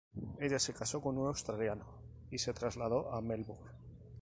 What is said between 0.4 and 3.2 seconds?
se casó con un australiano y se trasladó